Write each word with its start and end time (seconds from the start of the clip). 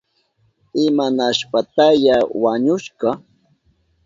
¿Imanashpataya 0.85 2.17
wañushka? 2.43 3.09